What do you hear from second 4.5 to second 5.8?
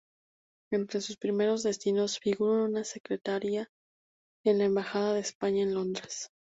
la embajada de España en